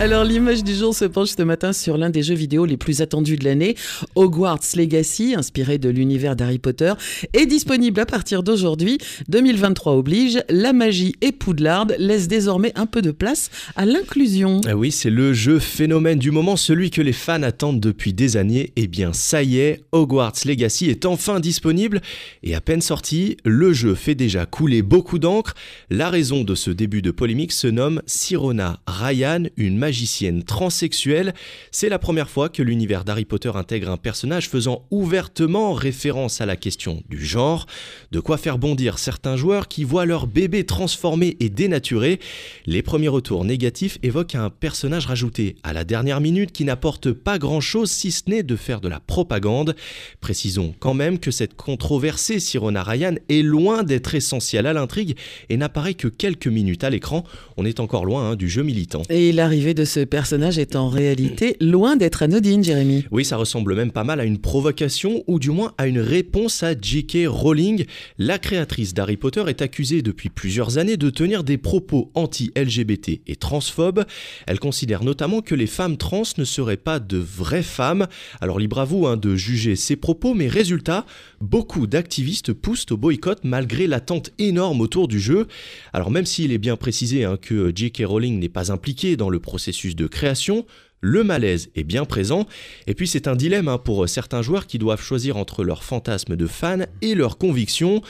[0.00, 3.02] Alors l'image du jour se penche ce matin sur l'un des jeux vidéo les plus
[3.02, 3.76] attendus de l'année,
[4.14, 6.94] Hogwarts Legacy, inspiré de l'univers d'Harry Potter,
[7.34, 8.96] est disponible à partir d'aujourd'hui.
[9.28, 14.62] 2023 oblige, la magie et Poudlard laissent désormais un peu de place à l'inclusion.
[14.66, 18.38] Ah oui, c'est le jeu phénomène du moment, celui que les fans attendent depuis des
[18.38, 18.72] années.
[18.76, 22.00] Eh bien ça y est, Hogwarts Legacy est enfin disponible
[22.42, 25.52] et à peine sorti, le jeu fait déjà couler beaucoup d'encre.
[25.90, 31.34] La raison de ce début de polémique se nomme Sirona Ryan, une magie magicienne transsexuelle.
[31.72, 36.46] C'est la première fois que l'univers d'Harry Potter intègre un personnage faisant ouvertement référence à
[36.46, 37.66] la question du genre,
[38.12, 42.20] de quoi faire bondir certains joueurs qui voient leur bébé transformé et dénaturé.
[42.66, 47.40] Les premiers retours négatifs évoquent un personnage rajouté à la dernière minute qui n'apporte pas
[47.40, 49.74] grand-chose si ce n'est de faire de la propagande.
[50.20, 55.16] Précisons quand même que cette controversée Sirona Ryan est loin d'être essentielle à l'intrigue
[55.48, 57.24] et n'apparaît que quelques minutes à l'écran.
[57.56, 59.02] On est encore loin hein, du jeu militant.
[59.08, 63.04] Et l'arrivée de ce personnage est en réalité loin d'être anodine, Jérémy.
[63.10, 66.62] Oui, ça ressemble même pas mal à une provocation ou du moins à une réponse
[66.62, 67.26] à J.K.
[67.26, 67.84] Rowling.
[68.18, 73.36] La créatrice d'Harry Potter est accusée depuis plusieurs années de tenir des propos anti-LGBT et
[73.36, 74.04] transphobes.
[74.46, 78.06] Elle considère notamment que les femmes trans ne seraient pas de vraies femmes.
[78.40, 81.06] Alors libre à vous hein, de juger ces propos, mais résultat,
[81.40, 85.46] beaucoup d'activistes poussent au boycott malgré l'attente énorme autour du jeu.
[85.92, 88.02] Alors même s'il est bien précisé hein, que J.K.
[88.04, 90.66] Rowling n'est pas impliquée dans le processus de création,
[91.00, 92.46] le malaise est bien présent,
[92.86, 96.36] et puis c'est un dilemme hein, pour certains joueurs qui doivent choisir entre leurs fantasmes
[96.36, 98.02] de fans et leurs convictions.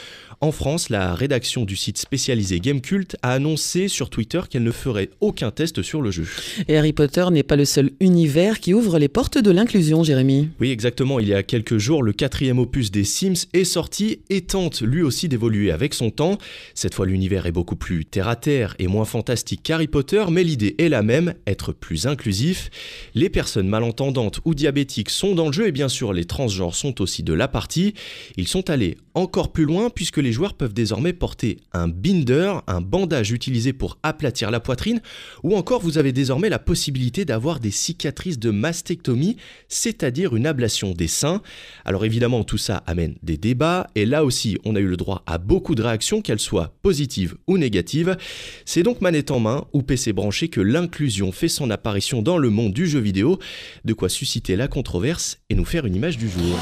[0.42, 5.10] En France, la rédaction du site spécialisé Gamecult a annoncé sur Twitter qu'elle ne ferait
[5.20, 6.26] aucun test sur le jeu.
[6.66, 10.48] Et Harry Potter n'est pas le seul univers qui ouvre les portes de l'inclusion, Jérémy.
[10.58, 11.20] Oui, exactement.
[11.20, 15.02] Il y a quelques jours, le quatrième opus des Sims est sorti et tente lui
[15.02, 16.38] aussi d'évoluer avec son temps.
[16.74, 20.88] Cette fois, l'univers est beaucoup plus terre-à-terre et moins fantastique qu'Harry Potter, mais l'idée est
[20.88, 22.70] la même, être plus inclusif.
[23.14, 27.00] Les personnes malentendantes ou diabétiques sont dans le jeu et bien sûr les transgenres sont
[27.00, 27.94] aussi de la partie.
[28.36, 32.80] Ils sont allés encore plus loin puisque les joueurs peuvent désormais porter un binder, un
[32.80, 35.00] bandage utilisé pour aplatir la poitrine,
[35.42, 39.36] ou encore vous avez désormais la possibilité d'avoir des cicatrices de mastectomie,
[39.68, 41.42] c'est-à-dire une ablation des seins.
[41.84, 45.22] Alors évidemment tout ça amène des débats et là aussi on a eu le droit
[45.26, 48.16] à beaucoup de réactions, qu'elles soient positives ou négatives.
[48.64, 52.50] C'est donc manette en main ou PC branché que l'inclusion fait son apparition dans le
[52.50, 53.38] monde du jeu vidéo,
[53.84, 56.58] de quoi susciter la controverse et nous faire une image du jour.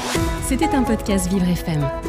[0.47, 2.08] C'était un podcast Vivre FM.